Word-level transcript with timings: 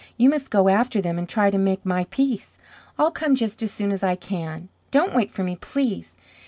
You 0.17 0.31
must 0.31 0.49
go 0.49 0.67
after 0.67 0.99
them 0.99 1.19
and 1.19 1.29
try 1.29 1.51
to 1.51 1.59
make 1.59 1.85
my 1.85 2.05
peace. 2.05 2.57
I'll 2.97 3.11
come 3.11 3.35
just 3.35 3.61
as 3.61 3.69
soon 3.71 3.91
as 3.91 4.01
I 4.01 4.15
can. 4.15 4.69
Don't 4.89 5.13
wait 5.13 5.29
for 5.29 5.43
me, 5.43 5.55
please. 5.57 6.15